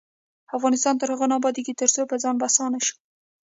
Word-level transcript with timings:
افغانستان 0.57 0.95
تر 0.97 1.07
هغو 1.13 1.25
نه 1.31 1.35
ابادیږي، 1.39 1.73
ترڅو 1.81 2.01
پر 2.09 2.17
ځان 2.23 2.35
بسیا 2.41 2.65
نشو. 2.73 2.95